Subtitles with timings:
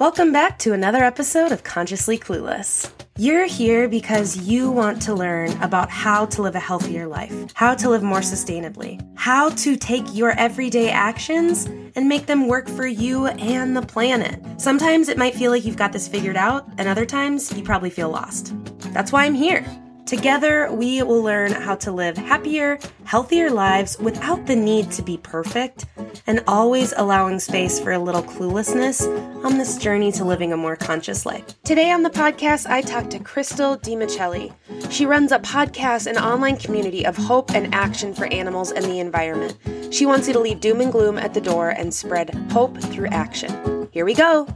[0.00, 2.90] Welcome back to another episode of Consciously Clueless.
[3.18, 7.74] You're here because you want to learn about how to live a healthier life, how
[7.74, 11.66] to live more sustainably, how to take your everyday actions
[11.96, 14.42] and make them work for you and the planet.
[14.58, 17.90] Sometimes it might feel like you've got this figured out, and other times you probably
[17.90, 18.54] feel lost.
[18.94, 19.66] That's why I'm here.
[20.10, 25.16] Together, we will learn how to live happier, healthier lives without the need to be
[25.16, 25.86] perfect,
[26.26, 29.06] and always allowing space for a little cluelessness
[29.44, 31.62] on this journey to living a more conscious life.
[31.62, 34.52] Today on the podcast, I talk to Crystal DiMiceli.
[34.90, 38.98] She runs a podcast and online community of hope and action for animals and the
[38.98, 39.58] environment.
[39.94, 43.10] She wants you to leave doom and gloom at the door and spread hope through
[43.10, 43.88] action.
[43.92, 44.48] Here we go.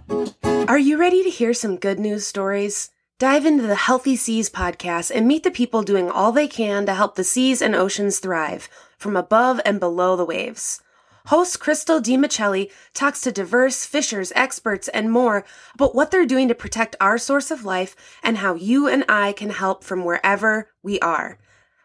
[0.67, 2.91] Are you ready to hear some good news stories?
[3.21, 6.95] Dive into the Healthy Seas podcast and meet the people doing all they can to
[6.95, 8.69] help the seas and oceans thrive
[8.99, 10.83] from above and below the waves.
[11.27, 16.57] Host Crystal DiMiceli talks to diverse fishers, experts, and more about what they're doing to
[16.57, 20.99] protect our source of life and how you and I can help from wherever we
[20.99, 21.39] are.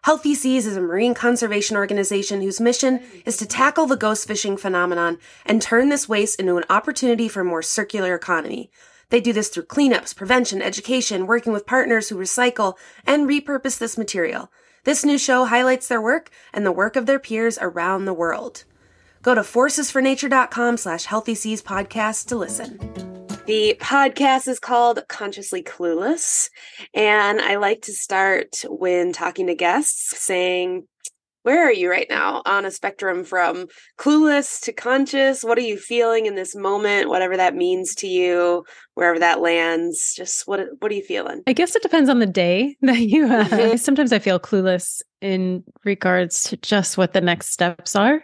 [0.05, 4.57] Healthy Seas is a marine conservation organization whose mission is to tackle the ghost fishing
[4.57, 8.71] phenomenon and turn this waste into an opportunity for a more circular economy.
[9.09, 13.97] They do this through cleanups, prevention, education, working with partners who recycle and repurpose this
[13.97, 14.51] material.
[14.83, 18.63] This new show highlights their work and the work of their peers around the world.
[19.21, 22.77] Go to forcesfornature.com slash healthy seas podcast to listen.
[23.45, 26.49] The podcast is called Consciously Clueless.
[26.93, 30.87] And I like to start when talking to guests saying,
[31.49, 33.65] where are you right now on a spectrum from
[33.97, 35.43] clueless to conscious?
[35.43, 40.13] What are you feeling in this moment, whatever that means to you, wherever that lands?
[40.15, 41.41] Just what what are you feeling?
[41.47, 43.47] I guess it depends on the day that you have.
[43.47, 43.77] Mm-hmm.
[43.77, 48.23] Sometimes I feel clueless in regards to just what the next steps are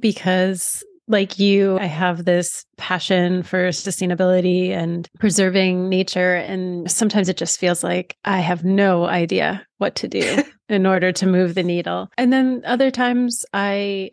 [0.00, 6.36] because like you, I have this passion for sustainability and preserving nature.
[6.36, 11.12] And sometimes it just feels like I have no idea what to do in order
[11.12, 12.10] to move the needle.
[12.18, 14.10] And then other times I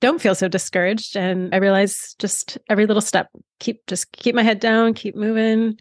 [0.00, 3.28] don't feel so discouraged and I realize just every little step,
[3.58, 5.78] keep just keep my head down, keep moving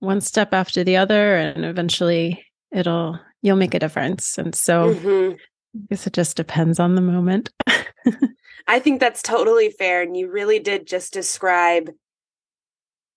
[0.00, 4.38] one step after the other, and eventually it'll you'll make a difference.
[4.38, 5.34] And so mm-hmm.
[5.34, 7.50] I guess it just depends on the moment.
[8.66, 10.02] I think that's totally fair.
[10.02, 11.90] And you really did just describe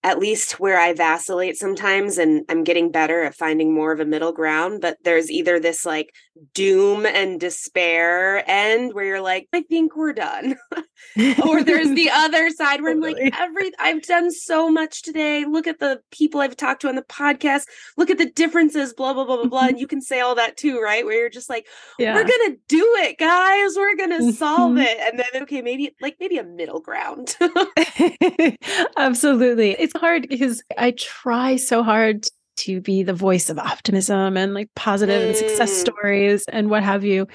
[0.04, 4.04] at least where I vacillate sometimes and I'm getting better at finding more of a
[4.04, 4.80] middle ground.
[4.80, 6.12] But there's either this like
[6.54, 10.56] doom and despair end where you're like, I think we're done.
[11.44, 15.44] or there's the other side where I'm like, every I've done so much today.
[15.44, 17.64] Look at the people I've talked to on the podcast.
[17.96, 19.66] Look at the differences, blah, blah, blah, blah, blah.
[19.66, 21.04] And you can say all that too, right?
[21.04, 21.66] Where you're just like,
[21.98, 22.14] yeah.
[22.14, 23.76] we're gonna do it, guys.
[23.76, 24.78] We're gonna solve mm-hmm.
[24.78, 24.98] it.
[25.00, 27.36] And then okay, maybe like maybe a middle ground.
[28.96, 29.72] Absolutely.
[29.72, 34.68] It's hard because I try so hard to be the voice of optimism and like
[34.74, 35.28] positive mm.
[35.28, 35.80] and success mm.
[35.80, 37.26] stories and what have you.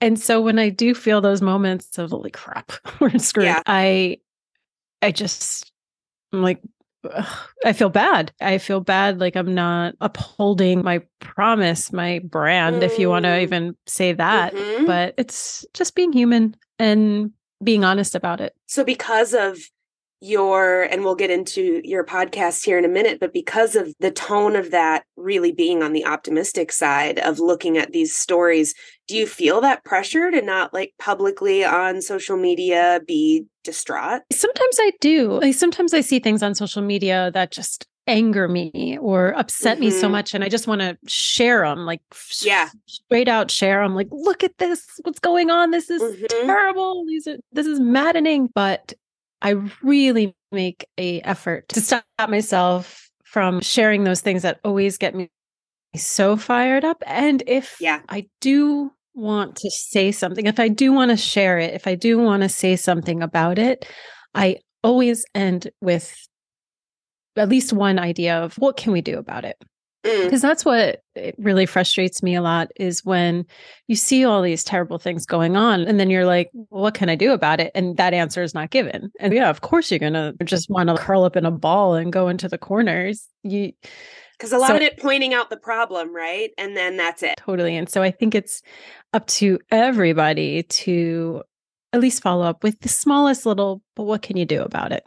[0.00, 3.62] And so when I do feel those moments of holy crap, we're screwed, yeah.
[3.66, 4.18] I
[5.00, 5.70] I just
[6.32, 6.60] I'm like
[7.10, 8.32] ugh, I feel bad.
[8.40, 12.82] I feel bad like I'm not upholding my promise, my brand, mm.
[12.82, 14.54] if you want to even say that.
[14.54, 14.86] Mm-hmm.
[14.86, 17.30] But it's just being human and
[17.62, 18.54] being honest about it.
[18.66, 19.58] So because of
[20.24, 24.10] your and we'll get into your podcast here in a minute but because of the
[24.10, 28.74] tone of that really being on the optimistic side of looking at these stories
[29.06, 34.78] do you feel that pressure to not like publicly on social media be distraught sometimes
[34.80, 39.36] i do like sometimes i see things on social media that just anger me or
[39.38, 39.86] upset mm-hmm.
[39.86, 40.12] me so mm-hmm.
[40.12, 42.00] much and i just want to share them like
[42.40, 46.46] yeah straight out share them like look at this what's going on this is mm-hmm.
[46.46, 48.92] terrible these are this is maddening but
[49.44, 49.50] I
[49.82, 55.30] really make a effort to stop myself from sharing those things that always get me
[55.94, 57.02] so fired up.
[57.06, 58.00] And if yeah.
[58.08, 61.94] I do want to say something, if I do want to share it, if I
[61.94, 63.86] do want to say something about it,
[64.34, 66.16] I always end with
[67.36, 69.62] at least one idea of what can we do about it?
[70.04, 70.42] Because mm.
[70.42, 71.02] that's what
[71.38, 73.46] really frustrates me a lot is when
[73.88, 77.08] you see all these terrible things going on and then you're like well, what can
[77.08, 79.98] i do about it and that answer is not given and yeah of course you're
[79.98, 83.72] gonna just want to curl up in a ball and go into the corners you
[84.38, 87.36] because a lot so, of it pointing out the problem right and then that's it
[87.38, 88.62] totally and so i think it's
[89.14, 91.42] up to everybody to
[91.94, 95.04] at least follow up with the smallest little, but what can you do about it?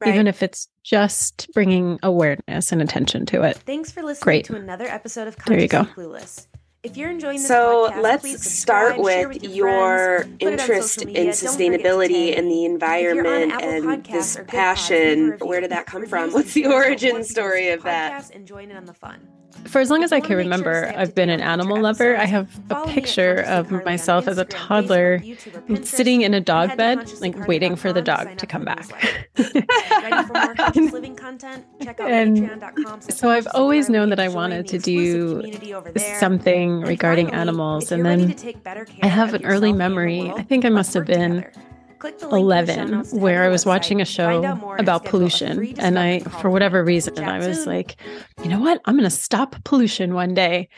[0.00, 0.14] Right.
[0.14, 3.56] Even if it's just bringing awareness and attention to it.
[3.58, 4.44] Thanks for listening Great.
[4.46, 6.46] to another episode of Conscious Clueless.
[6.82, 10.60] If you're enjoying this so podcast, let's start with with your, your friends, put it
[10.60, 11.24] on interest social in media.
[11.24, 12.64] Don't forget to sustainability and the
[13.00, 15.38] If you're on environment and Podcasts this or Good Pods, leave a passion.
[15.40, 16.32] Where did that come from?
[16.32, 18.12] What's the and shares help more origin story of that?
[18.12, 19.28] podcasts and join in on the fun.
[19.64, 22.16] For as long as I can make sure to remember, I've been an animal lover.
[22.16, 25.60] I have a follow me at picture of myself as a toddler Facebook, YouTube, or
[25.62, 28.88] Pinterest, sitting in a dog bed, like waiting for the dog to come back.
[29.38, 29.66] newsletter.
[29.90, 31.64] Ready for more conscious living content?
[31.82, 32.62] Check out And
[33.08, 36.18] so I've always known that I wanted to do community over there.
[36.18, 37.92] something regarding animals.
[37.92, 40.32] And then to take better care I have an early yourself and the memory.
[40.36, 41.44] I think I must have been
[42.00, 42.18] together.
[42.18, 44.04] Click the link in the show 11 notes to head where I was watching a
[44.04, 45.74] show out more, and about pollution.
[45.78, 47.96] And I, for whatever reason, I was like,
[48.42, 48.80] you know what?
[48.84, 50.68] I'm going to stop pollution one day.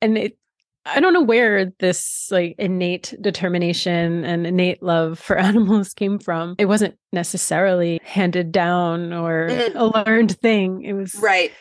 [0.00, 0.38] And it,
[0.84, 6.56] I don't know where this like innate determination and innate love for animals came from.
[6.58, 9.72] It wasn't necessarily handed down or Mhm.
[9.76, 10.82] a learned thing.
[10.82, 11.52] It was Right.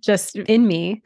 [0.00, 1.02] just in me.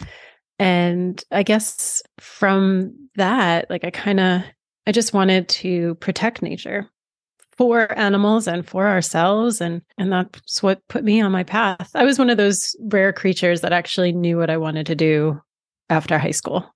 [0.59, 4.43] And I guess from that, like I kind of,
[4.87, 6.89] I just wanted to protect nature
[7.57, 9.61] for animals and for ourselves.
[9.61, 11.91] And, and that's what put me on my path.
[11.95, 15.41] I was one of those rare creatures that actually knew what I wanted to do
[15.91, 16.73] after high school.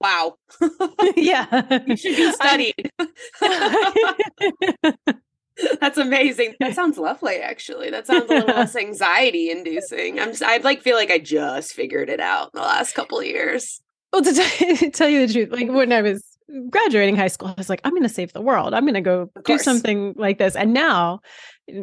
[0.00, 0.36] Wow.
[1.16, 1.80] yeah.
[1.86, 2.90] you should be studied.
[5.80, 6.54] That's amazing.
[6.60, 7.90] That sounds lovely, actually.
[7.90, 10.18] That sounds a little less anxiety inducing.
[10.18, 13.18] I'm just, I like feel like I just figured it out in the last couple
[13.18, 13.80] of years.
[14.12, 16.24] Well, to t- tell you the truth, like when I was
[16.70, 18.74] graduating high school, I was like, I'm going to save the world.
[18.74, 20.56] I'm going to go do something like this.
[20.56, 21.20] And now,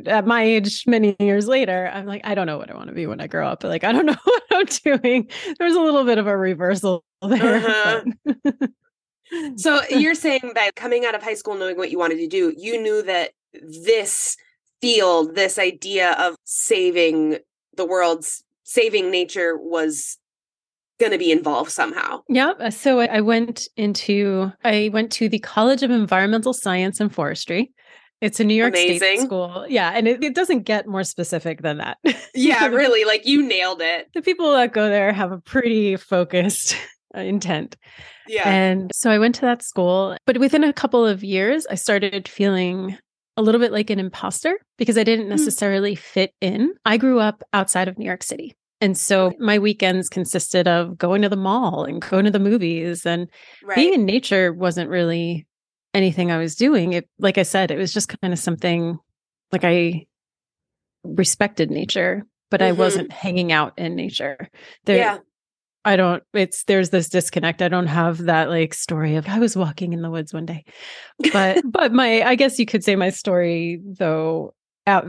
[0.06, 2.96] at my age, many years later, I'm like, I don't know what I want to
[2.96, 3.64] be when I grow up.
[3.64, 4.66] Like, I don't know what I'm
[5.00, 5.30] doing.
[5.60, 7.58] There's a little bit of a reversal there.
[7.58, 8.52] Uh-huh.
[9.58, 12.54] So you're saying that coming out of high school, knowing what you wanted to do,
[12.56, 14.38] you knew that this
[14.82, 17.40] field, this idea of saving
[17.76, 20.18] the world's saving nature was
[21.00, 22.22] going to be involved somehow.
[22.30, 22.54] Yeah.
[22.60, 27.72] uh, So I went into I went to the College of Environmental Science and Forestry.
[28.20, 29.66] It's a New York State school.
[29.70, 29.92] Yeah.
[29.94, 31.98] And it, it doesn't get more specific than that.
[32.34, 33.06] Yeah, really.
[33.06, 34.08] Like you nailed it.
[34.16, 36.76] The people that go there have a pretty focused
[37.16, 37.76] uh, intent.
[38.28, 38.50] Yeah.
[38.50, 42.28] And so I went to that school, but within a couple of years, I started
[42.28, 42.98] feeling
[43.38, 45.38] a little bit like an imposter because I didn't Mm.
[45.38, 46.74] necessarily fit in.
[46.86, 48.56] I grew up outside of New York City.
[48.80, 53.06] And so my weekends consisted of going to the mall and going to the movies
[53.06, 53.28] and
[53.64, 53.76] right.
[53.76, 55.48] being in nature wasn't really
[55.94, 56.94] anything I was doing.
[56.94, 58.98] It like I said, it was just kind of something
[59.52, 60.06] like I
[61.04, 62.78] respected nature, but I Mhm.
[62.78, 64.50] wasn't hanging out in nature.
[64.86, 65.18] There yeah.
[65.86, 67.62] I don't it's there's this disconnect.
[67.62, 70.66] I don't have that like story of I was walking in the woods one day.
[71.32, 74.54] But but my I guess you could say my story though
[74.88, 75.08] out,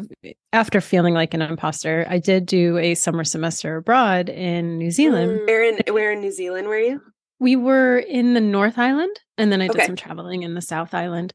[0.53, 5.31] after feeling like an imposter, I did do a summer semester abroad in New Zealand.
[5.41, 7.01] Mm, Where in where in New Zealand were you?
[7.41, 9.87] We were in the North Island and then I did Okay.
[9.87, 11.33] some traveling in the South Island.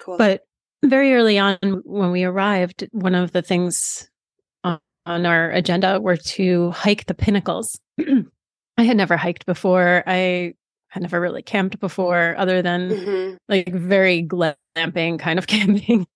[0.00, 0.16] Cool.
[0.16, 0.42] But
[0.84, 4.08] very early on when we arrived, one of the things
[4.64, 7.78] on, on our agenda were to hike the pinnacles.
[8.78, 10.02] I had never hiked before.
[10.06, 10.54] I
[10.88, 13.36] had never really camped before, other than Mhm.
[13.48, 16.06] like very glamping kind of camping.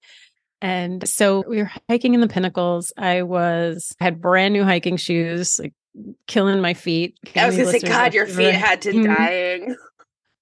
[0.62, 2.92] And so we were hiking in the pinnacles.
[2.96, 5.74] I was had brand new hiking shoes, like
[6.26, 7.14] killing my feet.
[7.34, 9.16] I was gonna say, God, your feet had to Mhm.
[9.16, 9.76] dying.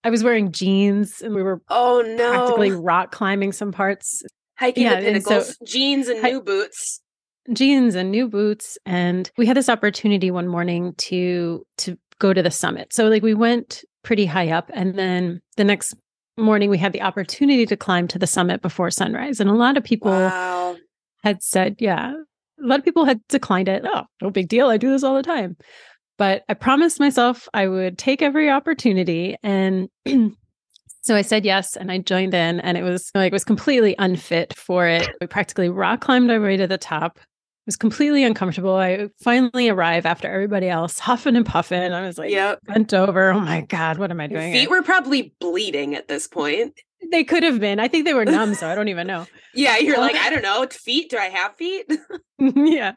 [0.04, 2.30] I was wearing jeans and we were Oh no!
[2.30, 4.22] practically rock climbing some parts.
[4.56, 7.00] hiking yeah, the and so- pinnacles, jeans and Hi- new boots.
[7.52, 12.42] jeans and new boots and we had this opportunity one morning to to go to
[12.42, 15.94] the summit so like we went pretty high up and then the next
[16.36, 19.76] morning we had the opportunity to climb to the summit before sunrise and a lot
[19.76, 20.76] of people Wow.
[21.22, 22.12] had said yeah
[22.62, 23.84] a lot of people had declined it.
[23.84, 25.56] Oh no big deal i do this all the time.
[26.18, 29.88] But i promised myself i would take every opportunity and
[31.02, 33.94] so i said yes and i joined in and it was like it was completely
[33.98, 35.08] unfit for it.
[35.20, 37.18] We practically rock climbed our way to the top
[37.66, 42.30] was completely uncomfortable i finally arrive after everybody else huffing and puffing i was like
[42.30, 42.60] Yep.
[42.64, 46.08] bent over oh my god what am i Your doing feet were probably bleeding at
[46.08, 46.78] this point.
[47.10, 49.78] they could have been i think they were numb so i don't even know Yeah,
[49.78, 51.10] you're like, uh I don't know, feet.
[51.10, 51.86] Do I have feet?
[52.38, 52.92] yeah.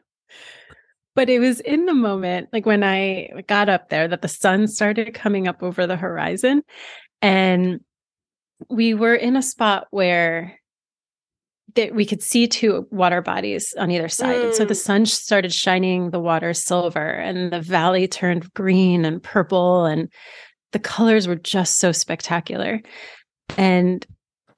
[1.14, 4.66] But it was in the moment, like when I got up there, that the sun
[4.68, 6.62] started coming up over the horizon.
[7.22, 7.80] And
[8.70, 10.58] we were in a spot where
[11.78, 14.42] that we could see two water bodies on either side.
[14.42, 14.82] And so the Mm.
[14.82, 20.10] sun started shining the water silver and the valley turned green and purple and
[20.72, 22.80] the colors were just so spectacular.
[23.56, 24.04] And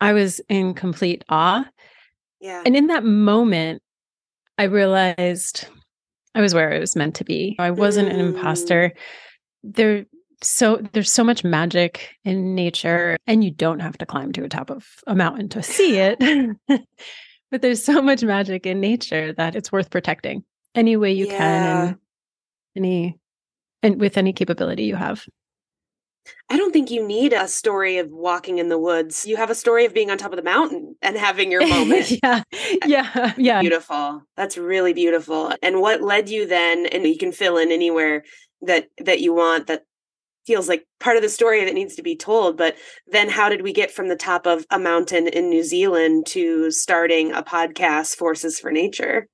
[0.00, 1.68] I was in complete awe.
[2.40, 2.62] Yeah.
[2.64, 3.82] And in that moment,
[4.56, 5.66] I realized
[6.34, 7.54] I was where I was meant to be.
[7.58, 8.34] I wasn't an Mm.
[8.34, 8.92] imposter.
[9.62, 10.06] There
[10.42, 14.48] so there's so much magic in nature and you don't have to climb to a
[14.48, 16.18] top of a mountain to see it
[17.50, 20.44] but there's so much magic in nature that it's worth protecting
[20.74, 21.38] any way you yeah.
[21.38, 21.98] can and
[22.76, 23.18] any
[23.82, 25.26] and with any capability you have
[26.50, 29.24] I don't think you need a story of walking in the woods.
[29.26, 32.10] You have a story of being on top of the mountain and having your moment.
[32.22, 32.42] yeah.
[32.52, 33.32] Eh, yeah.
[33.36, 33.60] Yeah.
[33.60, 34.22] Beautiful.
[34.36, 35.52] That's really beautiful.
[35.62, 38.24] And what led you then and you can fill in anywhere
[38.62, 39.84] that that you want that
[40.46, 43.62] feels like part of the story that needs to be told, but then how did
[43.62, 48.16] we get from the top of a mountain in New Zealand to starting a podcast
[48.16, 49.26] Forces for Nature?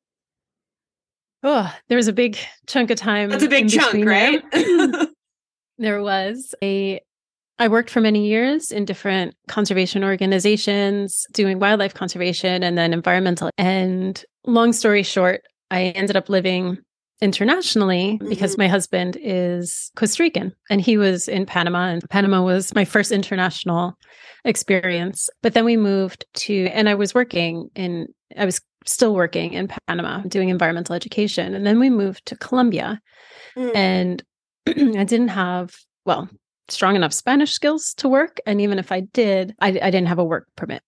[1.42, 2.36] Oh, there was a big
[2.66, 3.30] chunk of time.
[3.30, 4.42] That's a big chunk, right?
[5.78, 7.00] there was a
[7.58, 13.50] I worked for many years in different conservation organizations doing wildlife conservation and then environmental.
[13.56, 16.78] And long story short, I ended up living
[17.20, 18.62] internationally because mm-hmm.
[18.62, 23.10] my husband is Costa Rican and he was in Panama and Panama was my first
[23.10, 23.96] international
[24.44, 25.30] experience.
[25.42, 29.68] But then we moved to and I was working in I was still working in
[29.88, 33.00] Panama doing environmental education and then we moved to Colombia.
[33.56, 33.76] Mm.
[33.76, 34.22] And
[34.66, 36.28] I didn't have, well,
[36.68, 38.40] strong enough Spanish skills to work.
[38.46, 40.82] And even if I did, I, I didn't have a work permit.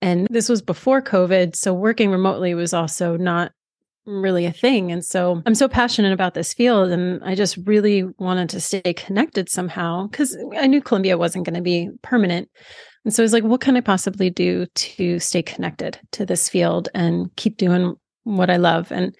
[0.00, 1.56] And this was before COVID.
[1.56, 3.52] So working remotely was also not
[4.06, 4.90] really a thing.
[4.90, 8.94] And so I'm so passionate about this field and I just really wanted to stay
[8.94, 12.48] connected somehow because I knew Colombia wasn't going to be permanent.
[13.04, 16.48] And so I was like, what can I possibly do to stay connected to this
[16.48, 17.94] field and keep doing
[18.24, 18.92] what I love?
[18.92, 19.16] And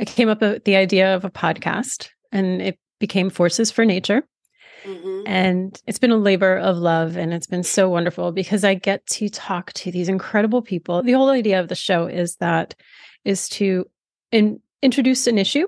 [0.00, 4.22] I came up with the idea of a podcast and it became Forces for Nature.
[4.84, 5.22] Mm-hmm.
[5.26, 9.06] And it's been a labor of love and it's been so wonderful because I get
[9.06, 11.02] to talk to these incredible people.
[11.02, 12.74] The whole idea of the show is that
[13.24, 13.86] is to
[14.32, 15.66] in, introduce an issue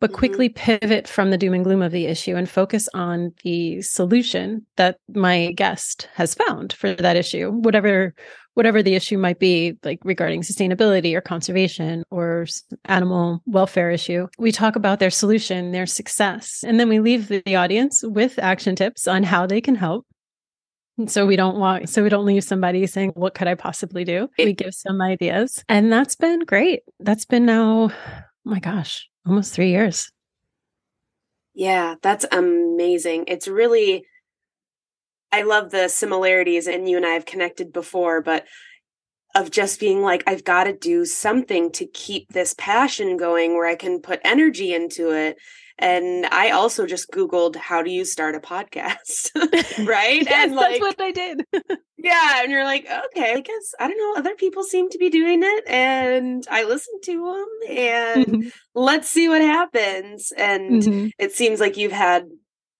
[0.00, 0.18] but mm-hmm.
[0.18, 4.66] quickly pivot from the doom and gloom of the issue and focus on the solution
[4.76, 8.14] that my guest has found for that issue whatever
[8.54, 12.46] whatever the issue might be like regarding sustainability or conservation or
[12.86, 17.56] animal welfare issue we talk about their solution their success and then we leave the
[17.56, 20.06] audience with action tips on how they can help
[21.06, 24.28] so we don't want so we don't leave somebody saying what could i possibly do
[24.38, 29.54] we give some ideas and that's been great that's been now oh my gosh almost
[29.54, 30.10] three years.
[31.54, 33.24] Yeah, that's amazing.
[33.28, 34.04] It's really,
[35.32, 38.46] I love the similarities, and you and I have connected before, but
[39.34, 43.66] of just being like, I've got to do something to keep this passion going where
[43.66, 45.36] I can put energy into it.
[45.80, 49.30] And I also just Googled how do you start a podcast,
[49.86, 50.22] right?
[50.28, 51.44] yes, and like, that's what I did.
[51.96, 52.42] yeah.
[52.42, 55.40] And you're like, okay, I guess, I don't know, other people seem to be doing
[55.42, 55.64] it.
[55.66, 58.48] And I listen to them and mm-hmm.
[58.74, 60.32] let's see what happens.
[60.36, 61.06] And mm-hmm.
[61.18, 62.26] it seems like you've had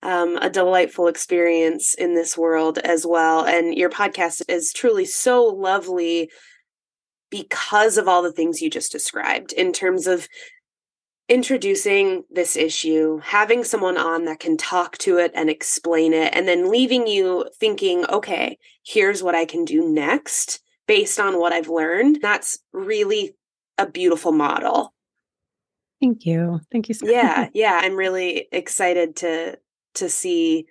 [0.03, 3.47] um, a delightful experience in this world as well.
[3.47, 6.31] And your podcast is truly so lovely
[7.31, 10.29] because of all the things you just described in terms of
[11.31, 16.47] introducing this issue, having someone on that can talk to it and explain it, and
[16.47, 21.69] then leaving you thinking, okay, here's what I can do next based on what I've
[21.69, 22.19] learned.
[22.21, 23.37] That's really
[23.79, 24.93] a beautiful model.
[26.01, 26.61] Thank you.
[26.73, 27.15] Thank you so much.
[27.15, 27.79] Yeah, yeah.
[27.81, 29.59] I'm really excited to
[29.95, 30.67] to see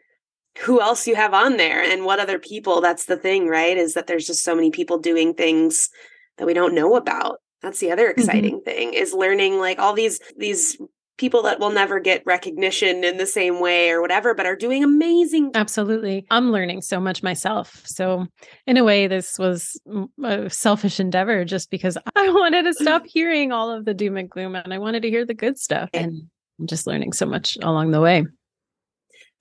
[0.60, 2.82] who else you have on there and what other people.
[2.82, 3.78] That's the thing, right?
[3.78, 5.90] Is that there's just so many people doing things
[6.38, 8.20] that we don't know about that's the other mm-hmm.
[8.20, 8.70] exciting mm-hmm.
[8.70, 10.78] thing is learning like all these these
[11.18, 14.84] people that will never get recognition in the same way or whatever but are doing
[14.84, 18.26] amazing absolutely i'm learning so much myself so
[18.66, 19.80] in a way this was
[20.24, 24.30] a selfish endeavor just because i wanted to stop hearing all of the doom and
[24.30, 26.24] gloom and i wanted to hear the good stuff and
[26.60, 28.26] i'm just learning so much along the way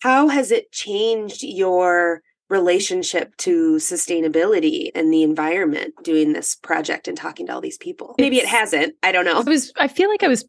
[0.00, 7.16] how has it changed your relationship to sustainability and the environment doing this project and
[7.16, 8.14] talking to all these people.
[8.18, 8.94] Maybe it hasn't.
[9.02, 9.38] I don't know.
[9.38, 10.44] I was i feel like i was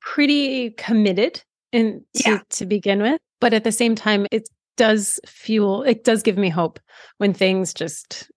[0.00, 2.38] pretty committed in to, yeah.
[2.50, 6.48] to begin with but at the same time it does fuel it does give me
[6.48, 6.80] hope
[7.18, 8.30] when things just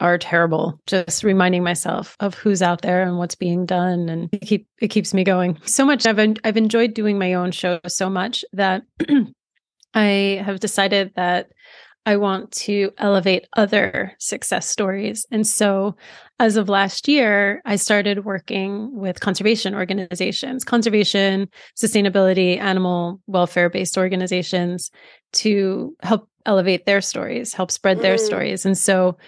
[0.00, 4.42] are terrible just reminding myself of who's out there and what's being done and it
[4.42, 5.58] keep it keeps me going.
[5.64, 8.82] So much i've i've enjoyed doing my own show so much that
[9.94, 11.48] i have decided that
[12.06, 15.26] I want to elevate other success stories.
[15.30, 15.96] And so,
[16.40, 23.98] as of last year, I started working with conservation organizations, conservation, sustainability, animal welfare based
[23.98, 24.90] organizations
[25.34, 28.20] to help elevate their stories, help spread their mm.
[28.20, 28.64] stories.
[28.64, 29.18] And so,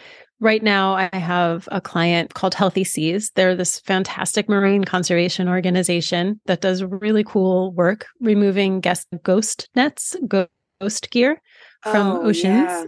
[0.42, 3.30] Right now, I have a client called Healthy Seas.
[3.34, 10.16] They're this fantastic marine conservation organization that does really cool work removing guest ghost nets,
[10.26, 11.42] ghost Gear
[11.82, 12.44] from Oh, Oceans.
[12.68, 12.84] yeah.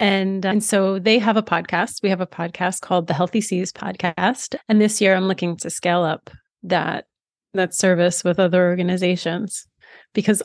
[0.00, 2.02] And, uh, and so they have a podcast.
[2.02, 4.56] We have a podcast called the Healthy Seas podcast.
[4.68, 6.30] And this year I'm looking to scale up
[6.64, 7.06] that
[7.54, 9.64] that service with other organizations
[10.12, 10.42] because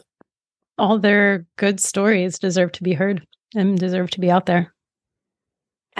[0.78, 4.72] all their good stories deserve to be heard and deserve to be out there.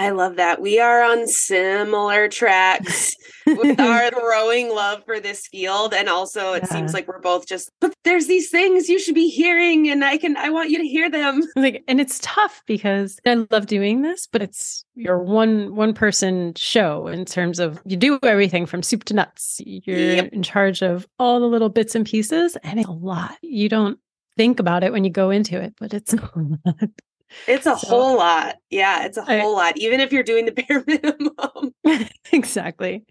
[0.00, 0.62] I love that.
[0.62, 3.14] We are on similar tracks
[3.46, 5.92] with our growing love for this field.
[5.92, 9.28] And also it seems like we're both just, but there's these things you should be
[9.28, 11.42] hearing and I can, I want you to hear them.
[11.56, 16.54] like and it's tough because I love doing this, but it's your one one person
[16.54, 19.60] show in terms of you do everything from soup to nuts.
[19.64, 20.32] You're Yep.
[20.32, 23.36] in charge of all the little bits and pieces, and it's a lot.
[23.42, 23.98] You don't
[24.38, 26.30] think about it when you go into it, but it's a
[26.64, 26.90] lot.
[27.46, 28.56] It's a So- whole lot.
[28.70, 29.76] Yeah, it's a whole lot.
[29.78, 32.08] Even if you're doing the bare minimum.
[32.32, 33.04] exactly.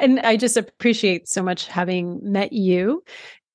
[0.00, 3.04] And I just appreciate so much having met you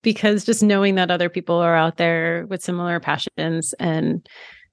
[0.04, 4.26] because just knowing that other people are out there with similar passions and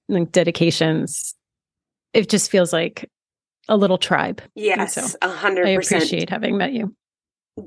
[0.09, 1.35] like dedications,
[2.12, 3.11] it just feels like
[3.69, 4.43] a little tribe.
[4.55, 6.95] Yes, a hundred I appreciate having met you.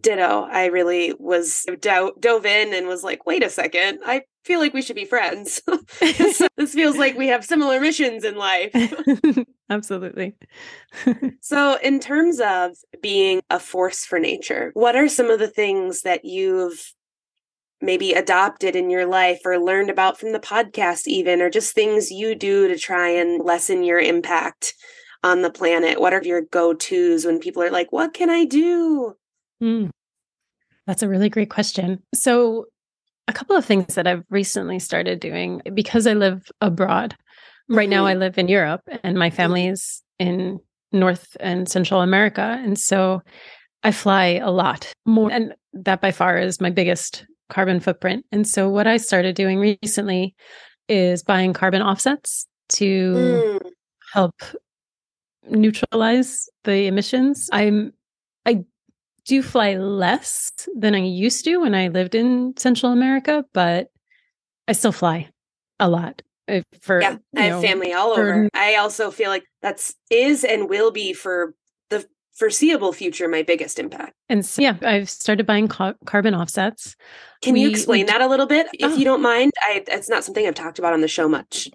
[0.01, 0.47] Ditto.
[0.51, 3.99] I really was do- dove in and was like, wait a second.
[4.05, 5.61] I feel like we should be friends.
[5.99, 8.71] this, this feels like we have similar missions in life.
[9.69, 10.35] Absolutely.
[11.41, 16.01] So, in terms of being a force for nature, what are some of the things
[16.01, 16.93] that you've
[17.81, 22.11] maybe adopted in your life or learned about from the podcast, even, or just things
[22.11, 24.73] you do to try and lessen your impact
[25.23, 26.01] on the planet?
[26.01, 29.15] What are your go tos when people are like, what can I do?
[29.61, 29.89] Mm.
[30.85, 32.01] That's a really great question.
[32.15, 32.65] So,
[33.27, 37.15] a couple of things that I've recently started doing because I live abroad.
[37.69, 38.09] Right now, Mhm.
[38.09, 40.59] I live in Europe and my family is in
[40.93, 42.59] North and Central America.
[42.63, 43.21] And so
[43.83, 45.31] I fly a lot more.
[45.31, 48.25] And that by far is my biggest carbon footprint.
[48.31, 50.35] And so, what I started doing recently
[50.89, 53.71] is buying carbon offsets to Mm,
[54.13, 54.35] help
[55.49, 57.49] neutralize the emissions.
[57.51, 57.93] I'm
[58.45, 58.65] I
[59.27, 63.89] do fly less than I used to when I lived in Central America, but
[64.67, 65.29] I still fly
[65.79, 66.21] a lot.
[66.47, 68.49] uh, For yeah, I have know, family all for- over.
[68.53, 71.53] I also feel like that's is and will be for
[71.89, 74.13] the foreseeable future my biggest impact.
[74.29, 76.95] and so, yeah, I've started buying ca- carbon offsets.
[77.41, 78.95] Can you explain we- that a little bit, if Oh.
[78.95, 79.51] you don't mind?
[79.61, 81.69] I it's not something I've talked about on the show much.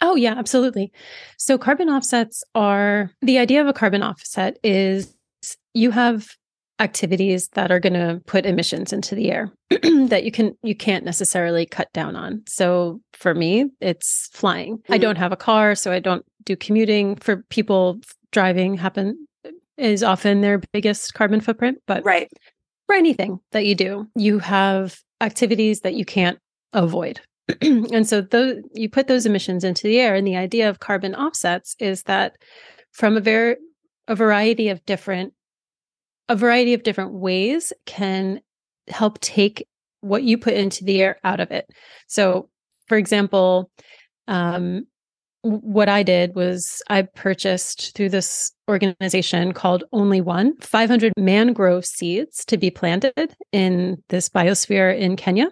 [0.00, 0.92] Oh, yeah, absolutely.
[1.38, 5.14] So, carbon offsets are the idea of a carbon offset is
[5.72, 6.28] you have
[6.80, 11.04] activities that are going to put emissions into the air that you can you can't
[11.04, 12.42] necessarily cut down on.
[12.48, 14.78] So, for me, it's flying.
[14.88, 15.02] I Mhm.
[15.02, 17.16] don't have a car, so I don't do commuting.
[17.16, 18.00] For people,
[18.32, 19.26] driving happen
[19.78, 22.28] is often their biggest carbon footprint, but Right.
[22.86, 26.38] for anything that you do, you have activities that you can't
[26.72, 27.20] avoid.
[27.60, 31.14] and so those you put those emissions into the air and the idea of carbon
[31.14, 32.36] offsets is that
[32.92, 33.56] from a very
[34.08, 35.32] a variety of different
[36.28, 38.40] a variety of different ways can
[38.88, 39.66] help take
[40.00, 41.68] what you put into the air out of it.
[42.06, 42.48] So
[42.86, 43.70] for example,
[44.28, 44.86] um,
[45.42, 52.44] what I did was I purchased through this organization called Only One 500 mangrove seeds
[52.46, 55.50] to be planted in this biosphere in Kenya.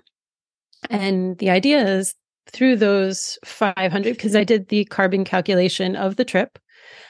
[0.89, 2.15] And the idea is
[2.51, 6.59] through those 500, because I did the carbon calculation of the trip.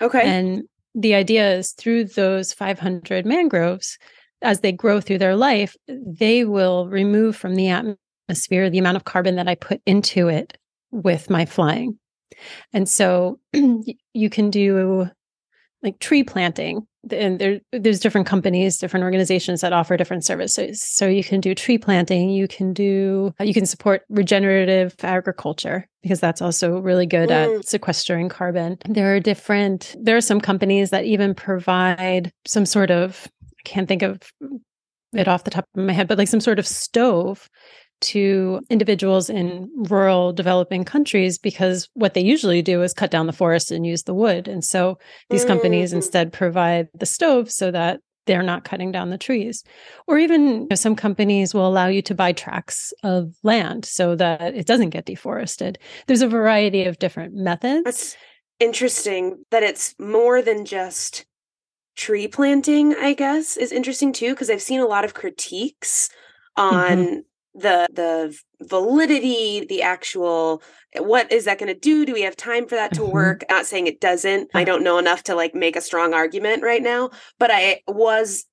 [0.00, 0.22] Okay.
[0.22, 0.64] And
[0.94, 3.98] the idea is through those 500 mangroves,
[4.42, 9.04] as they grow through their life, they will remove from the atmosphere the amount of
[9.04, 10.58] carbon that I put into it
[10.90, 11.98] with my flying.
[12.72, 15.08] And so you can do
[15.82, 21.06] like tree planting and there, there's different companies different organizations that offer different services so
[21.08, 26.40] you can do tree planting you can do you can support regenerative agriculture because that's
[26.40, 27.58] also really good Mm.
[27.58, 32.90] at sequestering carbon there are different there are some companies that even provide some sort
[32.90, 33.26] of
[33.58, 34.20] i can't think of
[35.12, 37.48] it off the top of my head but like some sort of stove
[38.02, 43.32] to individuals in rural developing countries because what they usually do is cut down the
[43.32, 44.48] forest and use the wood.
[44.48, 44.98] And so
[45.30, 45.96] these companies Mhm.
[45.96, 49.64] instead provide the stove so that they're not cutting down the trees.
[50.06, 54.14] Or even you know, some companies will allow you to buy tracts of land so
[54.14, 55.78] that it doesn't get deforested.
[56.06, 57.84] There's a variety of different methods.
[57.84, 58.16] That's
[58.60, 61.26] interesting that it's more than just
[61.96, 66.08] tree planting, I guess, is interesting too, because I've seen a lot of critiques
[66.56, 70.62] on the the validity, the actual
[70.98, 72.04] what is that going to do?
[72.04, 73.12] Do we have time for that to Mhm.
[73.12, 73.44] work?
[73.48, 74.50] Not saying it doesn't.
[74.54, 78.44] I don't know enough to like make a strong argument right now, but I was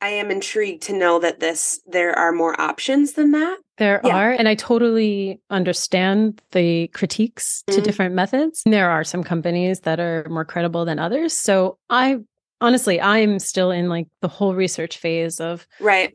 [0.00, 3.58] I am intrigued to know that this there are more options than that.
[3.78, 4.16] There yeah.
[4.16, 7.76] are, and I totally understand the critiques mm-hmm.
[7.76, 8.62] to different methods.
[8.64, 11.36] There are some companies that are more credible than others.
[11.36, 12.20] So I
[12.60, 16.14] honestly, I'm still in like the whole research phase of right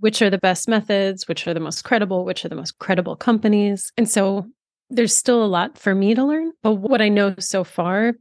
[0.00, 3.16] which are the best methods, which are the most credible, which are the most credible
[3.16, 3.92] companies.
[3.96, 4.46] And so
[4.90, 6.52] there's still a lot for me to learn.
[6.62, 8.14] But what I know so far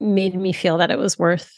[0.00, 1.50] made me feel that it was worth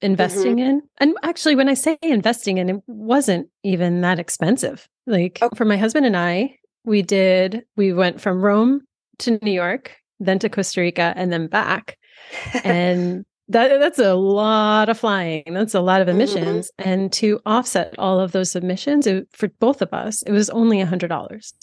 [0.00, 0.68] investing mm-hmm.
[0.70, 0.82] in.
[0.98, 4.88] And actually, when I say investing in, it wasn't even that expensive.
[5.06, 5.50] Like oh.
[5.56, 8.82] for my husband and I, we did, we went from Rome
[9.20, 11.96] to New York, then to Costa Rica, and then back.
[12.64, 15.44] and that that's a lot of flying.
[15.52, 16.20] That's a lot of mm-hmm.
[16.20, 16.70] emissions.
[16.78, 16.88] Mm-hmm.
[16.88, 20.80] And to offset all of those emissions it, for both of us, it was only
[20.80, 21.54] a hundred dollars.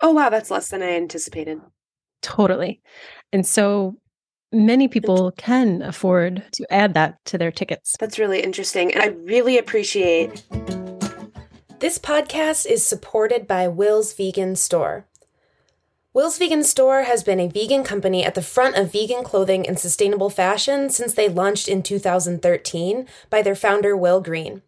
[0.00, 1.60] Oh wow, that's less than I anticipated.
[2.22, 2.80] Totally.
[3.32, 3.96] And so
[4.52, 7.94] many people can afford to add that to their tickets.
[7.98, 8.92] That's really interesting.
[8.92, 10.44] And I really appreciate.
[11.80, 15.06] This podcast is supported by Will's Vegan Store.
[16.14, 19.78] Will's Vegan Store has been a vegan company at the front of vegan clothing and
[19.78, 24.60] sustainable fashion since they launched in 2013 by their founder, Will Green.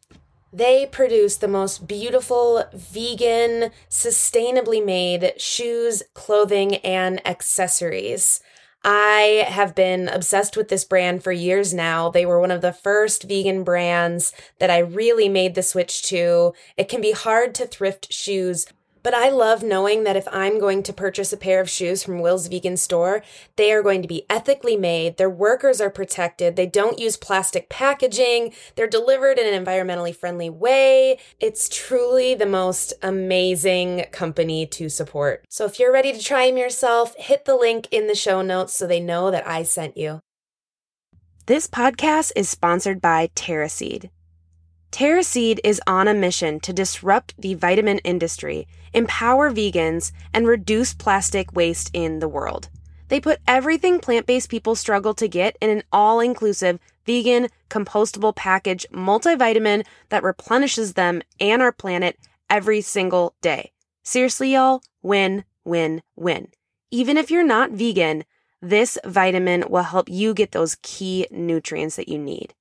[0.50, 8.40] They produce the most beautiful, vegan, sustainably made shoes, clothing, and accessories.
[8.82, 12.08] I have been obsessed with this brand for years now.
[12.08, 16.54] They were one of the first vegan brands that I really made the switch to.
[16.78, 18.64] It can be hard to thrift shoes
[19.04, 22.20] but I love knowing that if I'm going to purchase a pair of shoes from
[22.20, 23.22] Will's Vegan Store,
[23.56, 27.68] they are going to be ethically made, their workers are protected, they don't use plastic
[27.68, 31.18] packaging, they're delivered in an environmentally friendly way.
[31.38, 35.44] It's truly the most amazing company to support.
[35.50, 38.74] So if you're ready to try them yourself, hit the link in the show notes
[38.74, 40.20] so they know that I sent you.
[41.44, 44.08] This podcast is sponsored by TerraSeed.
[44.94, 51.52] TerraSeed is on a mission to disrupt the vitamin industry, empower vegans, and reduce plastic
[51.52, 52.68] waste in the world.
[53.08, 58.36] They put everything plant based people struggle to get in an all inclusive, vegan, compostable
[58.36, 62.16] package multivitamin that replenishes them and our planet
[62.48, 63.72] every single day.
[64.04, 66.46] Seriously, y'all, win, win, win.
[66.92, 68.22] Even if you're not vegan,
[68.62, 72.54] this vitamin will help you get those key nutrients that you need.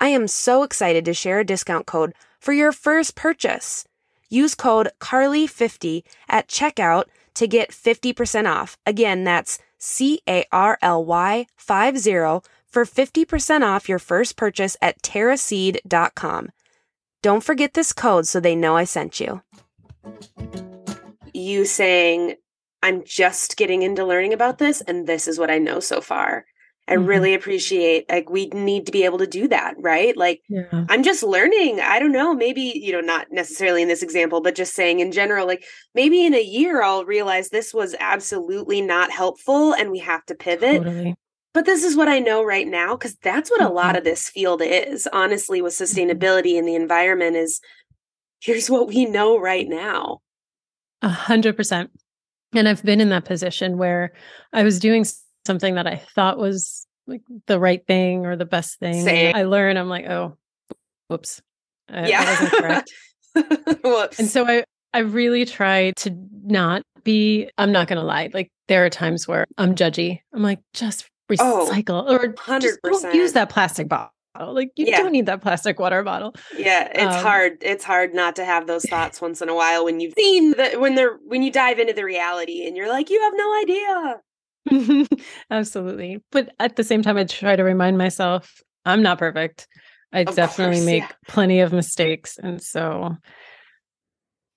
[0.00, 3.86] I am so excited to share a discount code for your first purchase.
[4.28, 7.04] Use code CARLY50 at checkout
[7.34, 8.76] to get 50% off.
[8.86, 12.00] Again, that's C A R L Y 50
[12.66, 16.50] for 50% off your first purchase at terraseed.com.
[17.22, 19.42] Don't forget this code so they know I sent you.
[21.32, 22.34] You saying,
[22.82, 26.44] I'm just getting into learning about this, and this is what I know so far.
[26.86, 27.06] I mm-hmm.
[27.06, 30.16] really appreciate like we need to be able to do that, right?
[30.16, 30.84] Like yeah.
[30.88, 31.80] I'm just learning.
[31.80, 35.10] I don't know, maybe, you know, not necessarily in this example, but just saying in
[35.10, 39.98] general, like maybe in a year I'll realize this was absolutely not helpful and we
[40.00, 40.82] have to pivot.
[40.82, 41.14] Totally.
[41.54, 43.70] But this is what I know right now because that's what mm-hmm.
[43.70, 45.84] a lot of this field is, honestly, with mm-hmm.
[45.84, 47.60] sustainability and the environment is
[48.42, 50.18] here's what we know right now.
[51.00, 51.90] A hundred percent.
[52.54, 54.12] And I've been in that position where
[54.52, 55.04] I was doing
[55.46, 59.02] something that I thought was like the right thing or the best thing.
[59.04, 59.34] Same.
[59.34, 60.36] I learn, I'm like, oh,
[61.08, 61.42] whoops.
[61.88, 62.22] I, yeah.
[62.22, 62.92] I wasn't correct.
[63.84, 64.18] whoops.
[64.18, 68.30] And so I, I really try to not be, I'm not going to lie.
[68.32, 70.20] Like there are times where I'm judgy.
[70.32, 71.06] I'm like, just
[71.38, 72.60] oh, recycle oh, or 100%.
[72.62, 74.10] Just don't use that plastic bottle.
[74.36, 74.98] Like you yeah.
[74.98, 76.34] don't need that plastic water bottle.
[76.56, 77.58] Yeah, it's um, hard.
[77.60, 80.80] It's hard not to have those thoughts once in a while when you've seen that
[80.80, 84.20] when they're when you dive into the reality and you're like, you have no idea.
[85.50, 86.22] Absolutely.
[86.30, 89.66] But at the same time, I try to remind myself I'm not perfect.
[90.12, 91.12] I of definitely course, make yeah.
[91.26, 92.38] plenty of mistakes.
[92.38, 93.16] And so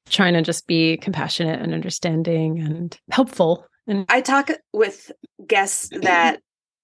[0.09, 3.65] trying to just be compassionate and understanding and helpful.
[3.87, 5.11] And I talk with
[5.47, 6.39] guests that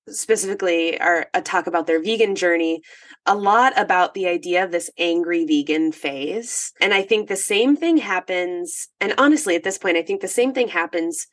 [0.10, 2.82] specifically are a uh, talk about their vegan journey
[3.26, 7.78] a lot about the idea of this angry vegan phase and i think the same
[7.78, 11.28] thing happens and honestly at this point i think the same thing happens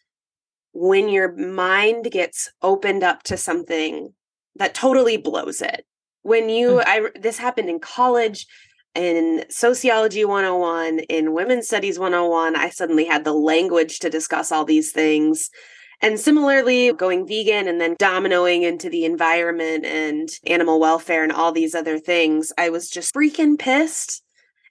[0.72, 4.14] when your mind gets opened up to something
[4.56, 5.84] that totally blows it.
[6.22, 6.84] When you, mm.
[6.86, 8.46] I, this happened in college,
[8.94, 14.64] in sociology 101, in women's studies 101, I suddenly had the language to discuss all
[14.64, 15.50] these things.
[16.02, 21.52] And similarly, going vegan and then dominoing into the environment and animal welfare and all
[21.52, 24.22] these other things, I was just freaking pissed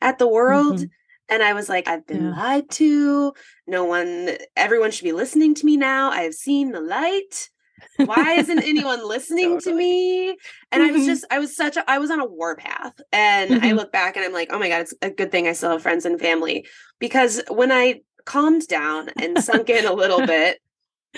[0.02, 0.78] at the world.
[0.78, 0.86] Mm-hmm.
[1.30, 2.36] And I was like, I've been yeah.
[2.36, 3.34] lied to.
[3.68, 6.10] No one, everyone should be listening to me now.
[6.10, 7.50] I have seen the light.
[7.98, 9.72] why isn't anyone listening totally.
[9.72, 10.30] to me?
[10.72, 10.90] And mm-hmm.
[10.90, 13.00] I was just, I was such a, I was on a warpath.
[13.12, 13.66] And mm-hmm.
[13.66, 15.72] I look back and I'm like, oh my God, it's a good thing I still
[15.72, 16.66] have friends and family.
[17.00, 20.60] Because when I calmed down and sunk in a little bit,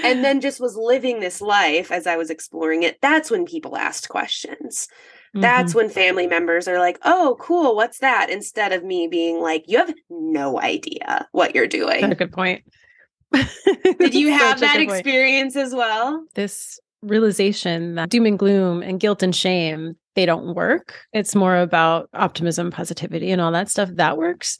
[0.03, 3.75] and then just was living this life as I was exploring it, that's when people
[3.75, 4.87] asked questions.
[5.33, 5.77] That's mm-hmm.
[5.77, 8.29] when family members are like, oh, cool, what's that?
[8.29, 12.01] Instead of me being like, you have no idea what you're doing.
[12.01, 12.63] That's a good point.
[13.33, 15.65] Did you have that experience point.
[15.67, 16.25] as well?
[16.35, 20.99] This realization that doom and gloom and guilt and shame, they don't work.
[21.13, 24.57] It's more about optimism, positivity, and all that stuff that works.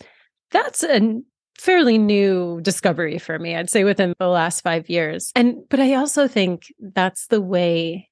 [0.52, 1.20] That's a
[1.60, 5.32] fairly new discovery for me, I'd say within the last five years.
[5.36, 8.10] And, but I also think that's the way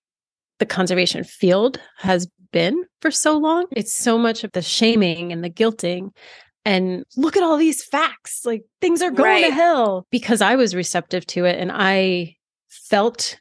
[0.59, 3.65] the conservation field has been for so long.
[3.71, 6.12] It's so much of the shaming and the guilting.
[6.65, 8.45] And look at all these facts.
[8.45, 9.47] Like things are going right.
[9.47, 12.35] to hell because I was receptive to it and I
[12.67, 13.39] felt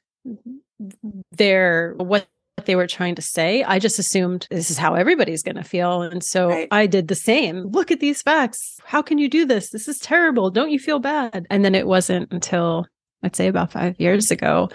[1.33, 2.27] their what
[2.65, 3.63] they were trying to say.
[3.63, 6.03] I just assumed this is how everybody's going to feel.
[6.03, 6.69] And so right.
[6.71, 7.69] I did the same.
[7.69, 8.79] Look at these facts.
[8.85, 9.71] How can you do this?
[9.71, 10.51] This is terrible.
[10.51, 11.47] Don't you feel bad?
[11.51, 12.87] And then it wasn't until
[13.23, 14.71] I'd say about five years ago.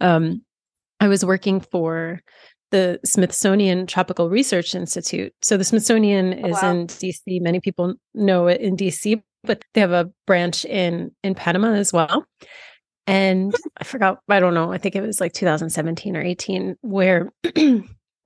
[0.00, 0.42] Um,
[1.00, 2.20] I was working for
[2.74, 5.32] the Smithsonian Tropical Research Institute.
[5.42, 6.72] So the Smithsonian oh, is wow.
[6.72, 7.40] in DC.
[7.40, 11.92] Many people know it in DC, but they have a branch in in Panama as
[11.92, 12.26] well.
[13.06, 17.30] And I forgot, I don't know, I think it was like 2017 or 18 where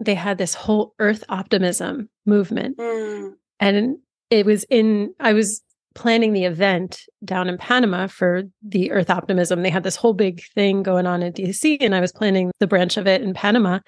[0.01, 2.79] they had this whole earth optimism movement.
[2.79, 3.33] Mm.
[3.61, 3.99] And
[4.31, 5.61] it was in I was
[5.95, 9.63] planning the event down in Panama for the Earth Optimism.
[9.63, 12.67] They had this whole big thing going on in DC, and I was planning the
[12.67, 13.81] branch of it in Panama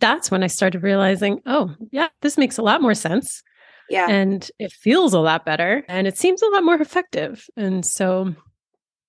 [0.00, 3.42] that's when I started realizing, oh, yeah, this makes a lot more sense.
[3.88, 4.08] Yeah.
[4.08, 7.46] And it feels a lot better and it seems a lot more effective.
[7.56, 8.34] And so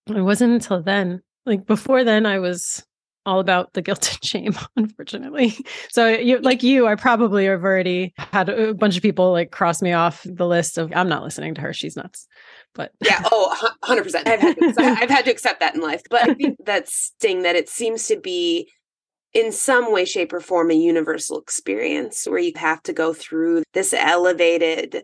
[0.07, 2.85] it wasn't until then, like before then, I was
[3.27, 5.53] all about the guilt and shame, unfortunately.
[5.89, 9.81] So, you, like you, I probably have already had a bunch of people like cross
[9.81, 11.73] me off the list of I'm not listening to her.
[11.73, 12.27] She's nuts.
[12.73, 14.27] But yeah, oh, 100%.
[14.27, 16.01] I've had, to, I've had to accept that in life.
[16.09, 18.71] But I think that sting that it seems to be
[19.37, 23.61] in some way, shape, or form a universal experience where you have to go through
[23.73, 25.03] this elevated,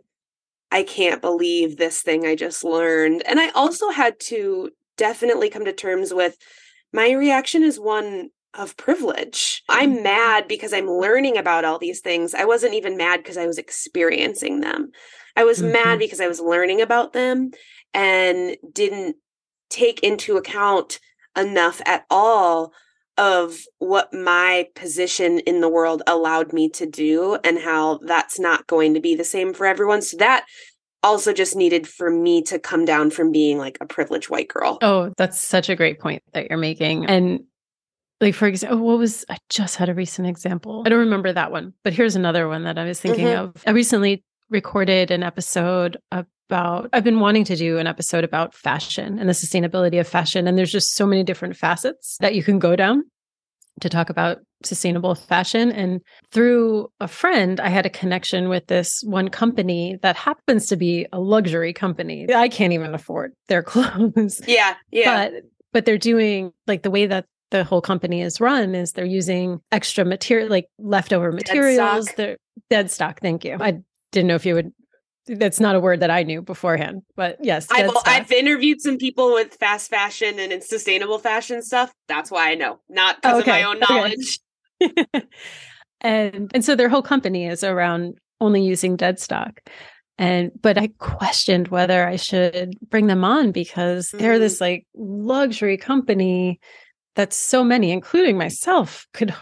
[0.72, 3.22] I can't believe this thing I just learned.
[3.28, 6.36] And I also had to definitely come to terms with
[6.91, 9.62] my reaction is one of privilege.
[9.69, 10.04] I'm mm-hmm.
[10.04, 12.34] mad because I'm learning about all these things.
[12.34, 14.89] I wasn't even mad because I was experiencing them.
[15.36, 15.74] I was mm-hmm.
[15.74, 17.52] mad because I was learning about them
[17.93, 19.17] and didn't
[19.69, 21.00] take into account
[21.38, 22.74] enough at all
[23.17, 28.65] of what my position in the world allowed me to do and how that's not
[28.67, 30.02] going to be the same for everyone.
[30.02, 30.45] So that
[31.04, 34.80] also just needed for me to come down from being like a privileged white girl.
[34.82, 37.06] Oh, that's such a great point that you're making.
[37.06, 37.43] And
[38.21, 40.84] like for example, what was I just had a recent example.
[40.86, 43.45] I don't remember that one, but here's another one that I was thinking mm-hmm.
[43.45, 43.63] of.
[43.67, 45.97] I recently recorded an episode
[46.54, 50.48] about I've been wanting to do an episode about fashion and the sustainability of fashion
[50.48, 53.04] and there's just so many different facets that you can go down
[53.82, 56.00] to talk about sustainable fashion and
[56.32, 61.08] through a friend I had a connection with this one company that happens to be
[61.12, 62.32] a luxury company.
[62.32, 64.39] I can't even afford their clothes.
[64.48, 65.30] Yeah, yeah.
[65.30, 69.06] But but they're doing like the way that the whole company is run is they're
[69.06, 72.06] using extra material like leftover materials.
[72.06, 72.38] Dead they're
[72.70, 73.22] dead stock.
[73.22, 73.58] Thank you.
[73.60, 73.80] I
[74.12, 74.72] didn't know if you would
[75.28, 79.34] that's not a word that I knew beforehand, but yes, I've, I've interviewed some people
[79.34, 81.94] with fast fashion and in sustainable fashion stuff.
[82.08, 83.52] That's why I know, not because okay.
[83.52, 84.40] of my own knowledge.
[84.82, 85.28] Okay.
[86.02, 89.62] and and so their whole company is around only using dead stock.
[90.18, 94.18] And but I questioned whether I should bring them on because mm-hmm.
[94.18, 96.60] they're this like luxury company
[97.16, 99.34] that so many, including myself, could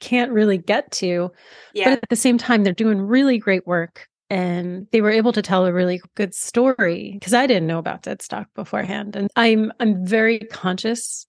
[0.00, 1.30] can't really get to.
[1.72, 1.90] Yeah.
[1.90, 5.42] But at the same time, they're doing really great work and they were able to
[5.42, 9.16] tell a really good story because I didn't know about dead stock beforehand.
[9.16, 11.26] And I'm I'm very conscious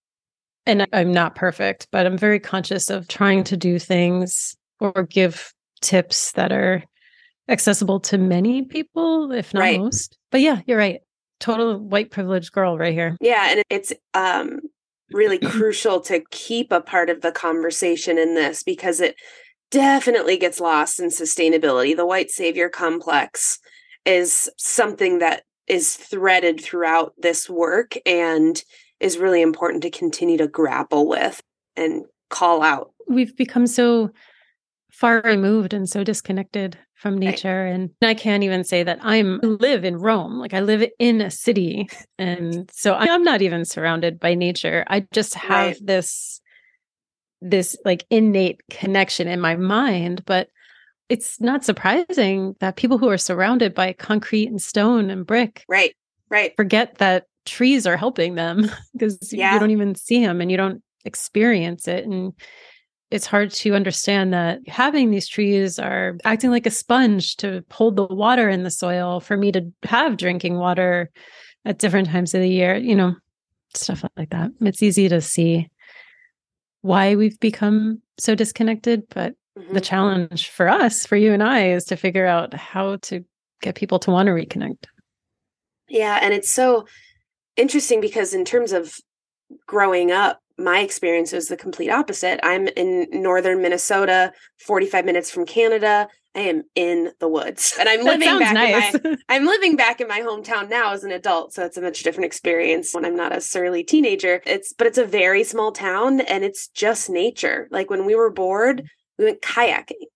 [0.66, 5.54] and I'm not perfect, but I'm very conscious of trying to do things or give
[5.82, 6.84] tips that are
[7.48, 9.80] accessible to many people, if not right.
[9.80, 10.18] most.
[10.32, 11.02] But yeah, you're right.
[11.40, 13.18] Total white privileged girl right here.
[13.22, 14.62] Yeah, and it's um
[15.12, 19.16] really crucial to keep a part of the conversation in this because it
[19.72, 21.96] definitely gets lost in sustainability.
[21.96, 23.60] The white savior complex
[24.06, 28.64] is something that is threaded throughout this work and
[29.00, 31.42] is really important to continue to grapple with
[31.76, 32.92] and call out.
[33.08, 34.12] We've become so
[34.92, 37.66] far removed and so disconnected from nature.
[37.66, 40.40] And I can't even say that I'm live in Rome.
[40.40, 41.90] Like I live in a city.
[42.18, 44.86] And so I'm not even surrounded by nature.
[44.88, 45.86] I just have right.
[45.86, 46.40] this
[47.42, 50.24] this like innate connection in my mind.
[50.26, 50.50] But
[51.10, 55.96] it's not surprising that people who are surrounded by concrete and stone and brick right
[56.30, 59.54] right forget that trees are helping them because yeah.
[59.54, 62.34] you don't even see them and you don't experience it and
[63.12, 67.96] it's hard to understand that having these trees are acting like a sponge to hold
[67.96, 71.12] the water in the soil for me to have drinking water
[71.66, 73.16] at different times of the year, you know,
[73.74, 74.52] stuff like that.
[74.62, 75.70] It's easy to see
[76.86, 79.74] why we've become so disconnected, but mm-hmm.
[79.74, 83.26] the challenge for us, for you and I, is to figure out how to
[83.64, 84.86] get people to want to reconnect.
[85.90, 86.20] Yeah.
[86.22, 86.86] And it's so
[87.56, 88.94] interesting because, in terms of
[89.66, 92.40] growing up, my experience was the complete opposite.
[92.44, 96.08] I'm in northern Minnesota, 45 minutes from Canada.
[96.36, 97.76] I am in the woods.
[97.80, 98.96] And I'm living back nice.
[98.96, 101.82] in my I'm living back in my hometown now as an adult, so it's a
[101.82, 104.42] much different experience when I'm not a surly teenager.
[104.46, 107.68] It's but it's a very small town and it's just nature.
[107.72, 110.08] Like when we were bored, we went kayaking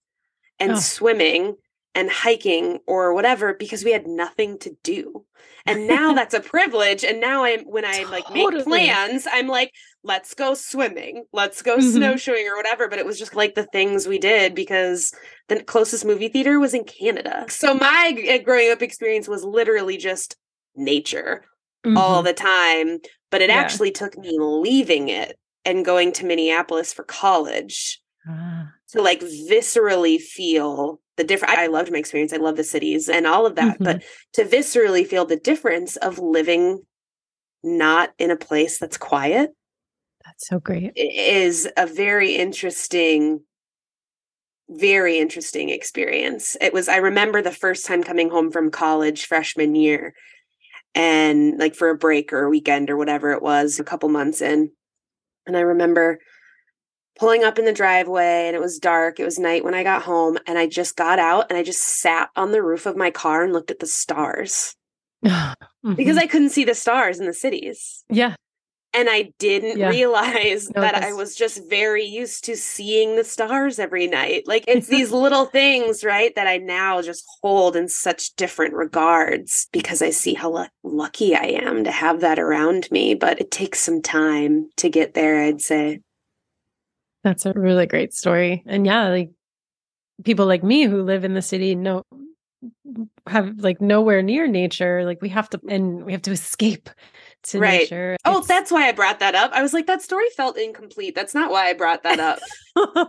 [0.59, 0.75] and oh.
[0.75, 1.55] swimming
[1.95, 5.25] and hiking or whatever because we had nothing to do.
[5.65, 7.03] And now that's a privilege.
[7.03, 8.11] And now I'm when I totally.
[8.11, 9.71] like make plans, I'm like,
[10.03, 11.89] let's go swimming, let's go mm-hmm.
[11.89, 12.87] snowshoeing or whatever.
[12.87, 15.13] But it was just like the things we did because
[15.47, 17.45] the closest movie theater was in Canada.
[17.49, 20.35] So my uh, growing up experience was literally just
[20.75, 21.43] nature
[21.85, 21.97] mm-hmm.
[21.97, 22.99] all the time.
[23.31, 23.57] But it yeah.
[23.57, 28.71] actually took me leaving it and going to Minneapolis for college ah.
[28.89, 33.27] to like viscerally feel the different i loved my experience i love the cities and
[33.27, 33.83] all of that mm-hmm.
[33.83, 36.81] but to viscerally feel the difference of living
[37.61, 39.51] not in a place that's quiet
[40.29, 43.41] that's so great is a very interesting
[44.69, 49.73] very interesting experience it was i remember the first time coming home from college freshman
[49.73, 50.13] year
[50.93, 54.41] and like for a break or a weekend or whatever it was a couple months
[54.41, 54.71] in
[55.47, 56.19] and i remember
[57.17, 59.19] pulling up in the driveway and it was dark.
[59.19, 61.81] It was night when I got home and I just got out and I just
[61.81, 64.73] sat on the roof of my car and looked at the stars
[65.25, 65.95] mm-hmm.
[65.95, 68.05] because I couldn't see the stars in the cities.
[68.09, 68.35] Yeah.
[68.93, 69.89] And I didn't yeah.
[69.89, 74.47] realize no, that I was just very used to seeing the stars every night.
[74.47, 79.67] Like it's these little things, right, that I now just hold in such different regards
[79.71, 83.13] because I see how l- lucky I am to have that around me.
[83.13, 86.01] But it takes some time to get there, I'd say.
[87.23, 88.63] That's a really great story.
[88.65, 89.31] And yeah, like
[90.23, 92.03] people like me who live in the city know
[93.27, 95.05] have like nowhere near nature.
[95.05, 95.73] Like we have to mm.
[95.73, 96.89] and we have to escape
[97.43, 97.81] to right.
[97.81, 98.17] nature.
[98.25, 99.51] Oh, that's why I brought that up.
[99.53, 101.15] I was like, that story felt incomplete.
[101.15, 102.39] That's not why I brought that up.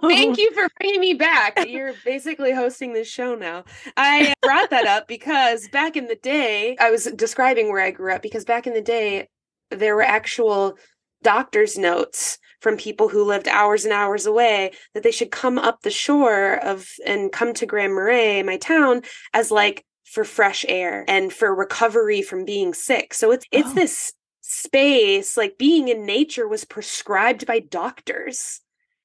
[0.02, 1.68] Thank you for bringing me back.
[1.68, 3.64] You're basically hosting this show now.
[3.96, 8.12] I brought that up because back in the day, I was describing where I grew
[8.12, 9.28] up because back in the day,
[9.70, 10.76] there were actual
[11.22, 15.82] doctor's notes from people who lived hours and hours away that they should come up
[15.82, 21.04] the shore of and come to Grand Marais, my town, as like for fresh air
[21.08, 23.14] and for recovery from being sick.
[23.14, 23.74] So it's it's oh.
[23.74, 24.12] this
[24.50, 28.60] space like being in nature was prescribed by doctors.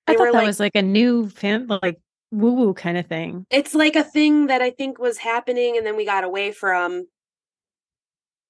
[0.08, 2.00] They I thought that like, was like a new fan like
[2.32, 3.46] woo woo kind of thing.
[3.52, 6.94] It's like a thing that I think was happening and then we got away from.
[6.94, 7.04] Uh-huh.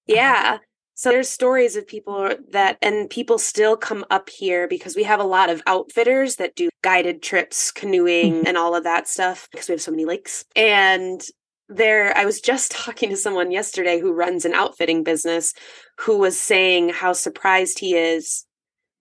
[0.07, 0.57] Yeah.
[0.97, 5.19] So there's stories of people that, and people still come up here because we have
[5.19, 8.47] a lot of outfitters that do guided trips, canoeing, mm-hmm.
[8.47, 10.45] and all of that stuff because we have so many lakes.
[10.55, 11.21] And
[11.69, 15.53] there, I was just talking to someone yesterday who runs an outfitting business
[15.99, 18.45] who was saying how surprised he is.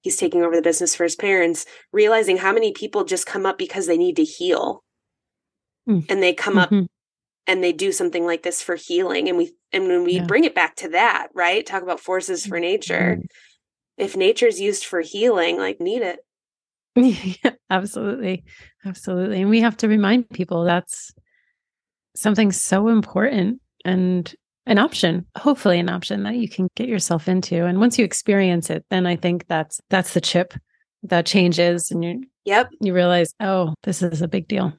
[0.02, 3.56] He's taking over the business for his parents, realizing how many people just come up
[3.56, 4.84] because they need to heal.
[5.88, 6.12] Mm-hmm.
[6.12, 6.84] And they come up mm-hmm
[7.46, 10.24] and they do something like this for healing and we and when we yeah.
[10.24, 13.26] bring it back to that right talk about forces for nature mm-hmm.
[13.96, 16.20] if nature's used for healing like need it
[17.44, 18.44] yeah, absolutely
[18.84, 21.12] absolutely and we have to remind people that's
[22.14, 24.34] something so important and
[24.66, 27.64] an option hopefully an option that you can get yourself into.
[27.66, 30.54] And once you experience it then i think that's that's the chip
[31.02, 32.70] that changes and you yep.
[32.80, 34.72] you realize oh this is a big deal.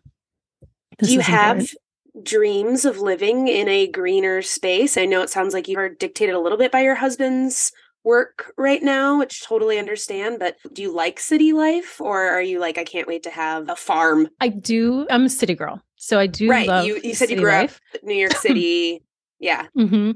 [0.97, 2.25] This do you have important.
[2.25, 4.97] dreams of living in a greener space?
[4.97, 7.71] I know it sounds like you are dictated a little bit by your husband's
[8.05, 12.59] work right now, which totally understand, but do you like city life or are you
[12.59, 14.29] like, I can't wait to have a farm?
[14.39, 15.07] I do.
[15.09, 15.81] I'm a city girl.
[15.95, 16.85] So I do right.
[16.85, 17.81] you, you said you grew life.
[17.93, 19.03] up New York City.
[19.39, 19.67] yeah.
[19.77, 20.11] Mm-hmm.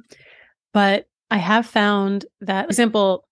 [0.72, 3.28] But I have found that, for example,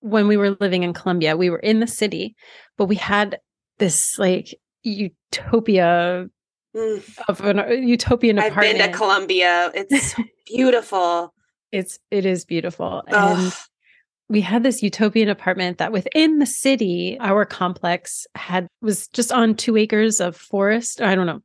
[0.00, 2.36] when we were living in Colombia, we were in the city,
[2.76, 3.38] but we had
[3.78, 6.28] this like utopia
[6.74, 7.18] mm.
[7.28, 8.66] of an utopian apartment.
[8.66, 9.70] I've been to Colombia.
[9.74, 10.14] It's
[10.46, 11.34] beautiful.
[11.72, 13.02] It's it is beautiful.
[13.06, 13.52] And
[14.34, 19.54] we had this utopian apartment that within the city, our complex had was just on
[19.54, 21.00] two acres of forest.
[21.00, 21.40] I don't know.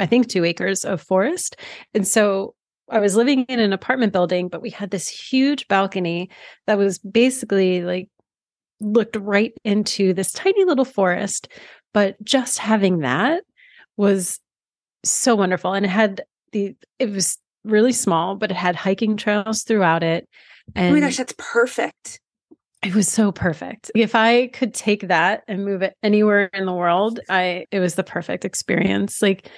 [0.00, 1.54] I think two acres of forest.
[1.94, 2.56] And so
[2.90, 6.30] I was living in an apartment building, but we had this huge balcony
[6.66, 8.08] that was basically like
[8.80, 11.46] looked right into this tiny little forest.
[11.94, 13.44] But just having that
[13.96, 14.40] was
[15.04, 15.74] so wonderful.
[15.74, 20.28] And it had the, it was really small, but it had hiking trails throughout it.
[20.74, 22.18] And oh my gosh, that's perfect.
[22.82, 23.90] It was so perfect.
[23.94, 27.94] If I could take that and move it anywhere in the world, I it was
[27.94, 29.22] the perfect experience.
[29.22, 29.48] Like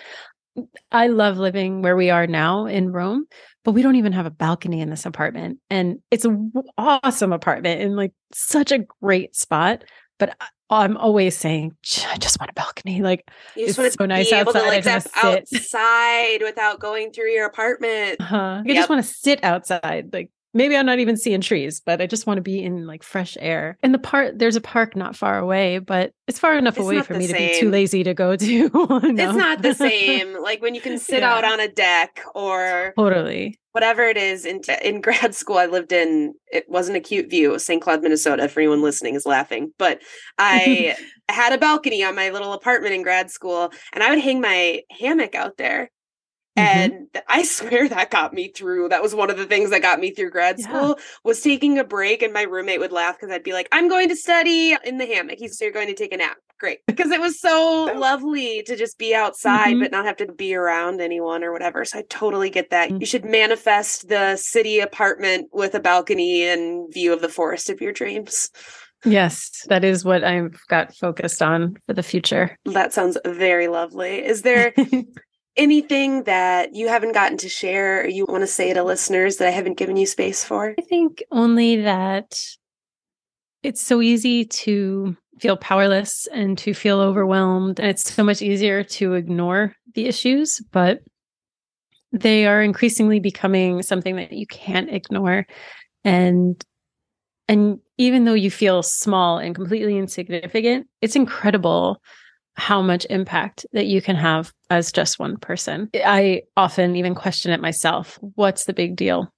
[0.93, 3.25] I love living where we are now in Rome,
[3.65, 5.59] but we don't even have a balcony in this apartment.
[5.71, 9.85] And it's an awesome apartment in like such a great spot.
[10.19, 10.37] But
[10.71, 11.73] I'm always saying,
[12.09, 13.03] I just want a balcony.
[13.03, 13.25] Like
[13.57, 14.61] you just it's want to so nice be able outside.
[14.61, 18.21] to like step outside without going through your apartment.
[18.21, 18.37] Uh-huh.
[18.37, 18.77] I yep.
[18.77, 20.11] just want to sit outside.
[20.13, 23.03] Like maybe I'm not even seeing trees, but I just want to be in like
[23.03, 23.77] fresh air.
[23.83, 27.03] And the park, there's a park not far away, but it's far enough it's away
[27.03, 27.37] for me same.
[27.37, 28.71] to be too lazy to go to.
[28.73, 29.01] no.
[29.03, 30.35] It's not the same.
[30.43, 31.35] like when you can sit yeah.
[31.35, 34.47] out on a deck or totally whatever it is.
[34.47, 36.35] In in grad school, I lived in.
[36.51, 37.59] It wasn't a cute view.
[37.59, 37.83] St.
[37.83, 38.49] Cloud, Minnesota.
[38.49, 40.01] For anyone listening, is laughing, but
[40.39, 40.97] I
[41.29, 44.83] had a balcony on my little apartment in grad school, and I would hang my
[44.99, 45.91] hammock out there
[46.57, 46.93] Mm-hmm.
[46.93, 48.89] And I swear that got me through.
[48.89, 51.05] That was one of the things that got me through grad school yeah.
[51.25, 54.09] was taking a break and my roommate would laugh because I'd be like, I'm going
[54.09, 55.39] to study in the hammock.
[55.39, 56.37] He's so you're going to take a nap.
[56.61, 56.79] Great.
[56.87, 59.83] Because it was so lovely to just be outside mm-hmm.
[59.83, 61.85] but not have to be around anyone or whatever.
[61.85, 62.89] So I totally get that.
[62.89, 63.01] Mm-hmm.
[63.01, 67.81] You should manifest the city apartment with a balcony and view of the forest of
[67.81, 68.51] your dreams.
[69.05, 72.57] Yes, that is what I've got focused on for the future.
[72.65, 74.25] That sounds very lovely.
[74.25, 74.73] Is there
[75.57, 79.49] anything that you haven't gotten to share or you want to say to listeners that
[79.49, 80.75] I haven't given you space for?
[80.79, 82.39] I think only that
[83.63, 87.81] it's so easy to feel powerless and to feel overwhelmed.
[87.81, 91.01] And it's so much easier to ignore the issues, but
[92.13, 95.47] they are increasingly becoming something that you can't ignore.
[96.05, 96.63] And
[97.49, 102.01] and even though you feel small and completely insignificant, it's incredible
[102.57, 105.91] how much impact that you can have as just one person.
[105.95, 108.19] I often even question it myself.
[108.37, 109.33] What's the big deal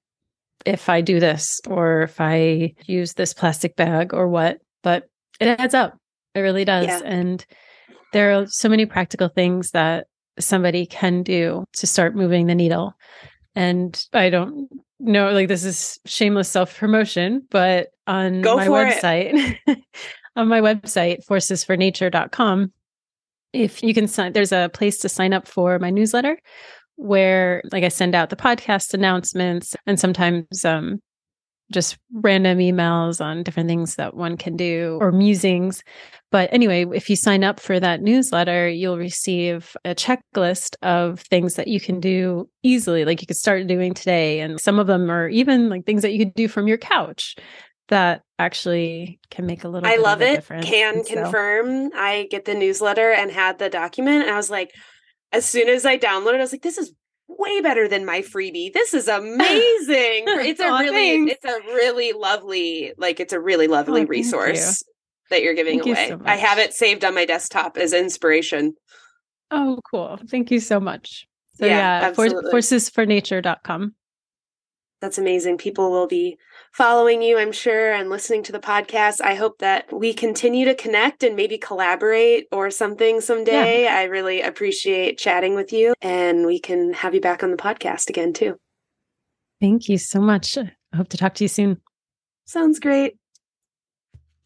[0.64, 4.58] if I do this or if I use this plastic bag or what?
[4.82, 5.08] But
[5.40, 5.96] it adds up.
[6.34, 6.86] It really does.
[6.86, 7.00] Yeah.
[7.04, 7.44] And
[8.12, 10.06] there are so many practical things that
[10.38, 12.94] somebody can do to start moving the needle.
[13.54, 14.68] And I don't
[15.00, 19.56] know, like this is shameless self promotion, but on Go my website,
[20.36, 22.72] on my website, forcesfornature.com,
[23.56, 26.38] if you can sign there's a place to sign up for my newsletter
[26.96, 31.00] where like I send out the podcast announcements and sometimes um
[31.72, 35.82] just random emails on different things that one can do or musings.
[36.30, 41.54] But anyway, if you sign up for that newsletter, you'll receive a checklist of things
[41.54, 44.40] that you can do easily, like you could start doing today.
[44.40, 47.34] And some of them are even like things that you could do from your couch
[47.88, 50.46] that actually can make a little I love it.
[50.62, 51.14] Can so.
[51.14, 51.90] confirm.
[51.94, 54.72] I get the newsletter and had the document and I was like
[55.32, 56.92] as soon as I downloaded I was like this is
[57.28, 58.72] way better than my freebie.
[58.72, 59.38] This is amazing.
[60.26, 64.92] it's a really it's a really lovely like it's a really lovely oh, resource you.
[65.30, 66.08] that you're giving thank away.
[66.08, 68.74] You so I have it saved on my desktop as inspiration.
[69.50, 70.18] Oh, cool.
[70.28, 71.26] Thank you so much.
[71.54, 73.94] So yeah, yeah for, forcesfornature.com.
[75.06, 75.58] That's amazing.
[75.58, 76.36] People will be
[76.72, 79.20] following you, I'm sure, and listening to the podcast.
[79.20, 83.84] I hope that we continue to connect and maybe collaborate or something someday.
[83.84, 83.94] Yeah.
[83.94, 88.10] I really appreciate chatting with you, and we can have you back on the podcast
[88.10, 88.56] again, too.
[89.60, 90.58] Thank you so much.
[90.58, 91.80] I hope to talk to you soon.
[92.46, 93.16] Sounds great.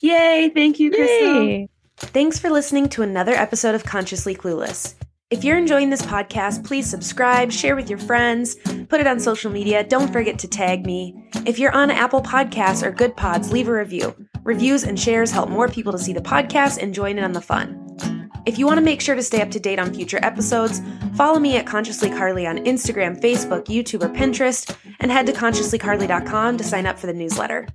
[0.00, 0.50] Yay.
[0.54, 1.42] Thank you, Crystal.
[1.42, 1.70] Yay.
[1.96, 4.94] Thanks for listening to another episode of Consciously Clueless.
[5.30, 8.56] If you're enjoying this podcast, please subscribe, share with your friends,
[8.88, 9.84] put it on social media.
[9.84, 11.14] Don't forget to tag me.
[11.46, 14.12] If you're on Apple Podcasts or Goodpods, leave a review.
[14.42, 17.40] Reviews and shares help more people to see the podcast and join in on the
[17.40, 18.28] fun.
[18.44, 20.82] If you want to make sure to stay up to date on future episodes,
[21.14, 26.56] follow me at Consciously Carly on Instagram, Facebook, YouTube, or Pinterest, and head to consciouslycarly.com
[26.56, 27.68] to sign up for the newsletter.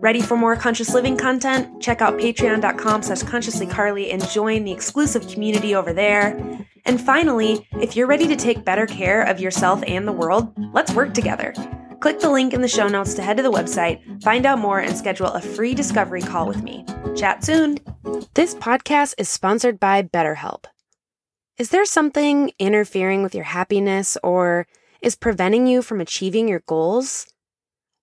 [0.00, 1.80] Ready for more conscious living content?
[1.80, 6.66] Check out patreon.com slash consciouslycarly and join the exclusive community over there.
[6.86, 10.92] And finally, if you're ready to take better care of yourself and the world, let's
[10.92, 11.54] work together.
[12.00, 14.80] Click the link in the show notes to head to the website, find out more,
[14.80, 16.84] and schedule a free discovery call with me.
[17.16, 17.78] Chat soon.
[18.34, 20.66] This podcast is sponsored by BetterHelp.
[21.56, 24.66] Is there something interfering with your happiness or
[25.00, 27.26] is preventing you from achieving your goals?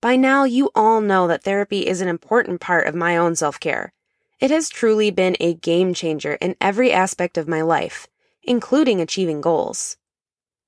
[0.02, 3.60] By now, you all know that therapy is an important part of my own self
[3.60, 3.94] care.
[4.40, 8.08] It has truly been a game changer in every aspect of my life,
[8.44, 9.98] including achieving goals.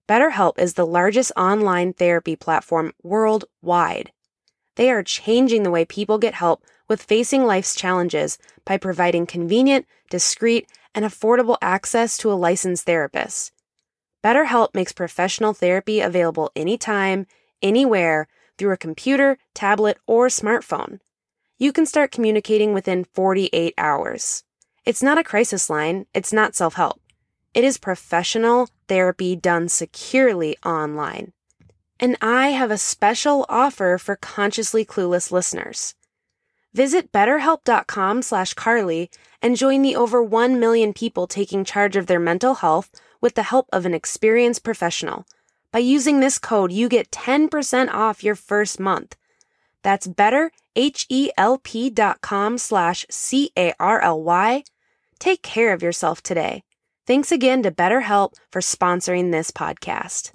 [0.07, 4.11] BetterHelp is the largest online therapy platform worldwide.
[4.75, 9.85] They are changing the way people get help with facing life's challenges by providing convenient,
[10.09, 13.51] discreet, and affordable access to a licensed therapist.
[14.23, 17.27] BetterHelp makes professional therapy available anytime,
[17.61, 20.99] anywhere, through a computer, tablet, or smartphone.
[21.57, 24.43] You can start communicating within 48 hours.
[24.85, 27.02] It's not a crisis line, it's not self help.
[27.53, 31.33] It is professional therapy done securely online.
[31.99, 35.93] And I have a special offer for consciously clueless listeners.
[36.73, 42.19] Visit betterhelp.com slash Carly and join the over 1 million people taking charge of their
[42.19, 42.89] mental health
[43.21, 45.27] with the help of an experienced professional.
[45.71, 49.15] By using this code, you get 10% off your first month.
[49.83, 54.63] That's betterhelp.com slash C-A-R-L-Y.
[55.19, 56.63] Take care of yourself today.
[57.05, 60.31] Thanks again to BetterHelp for sponsoring this podcast.